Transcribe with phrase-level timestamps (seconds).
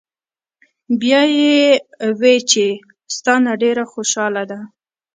[1.01, 1.55] "بیا ئې
[2.19, 2.65] وې چې"
[3.15, 4.59] ستا نه ډېره خوشاله ده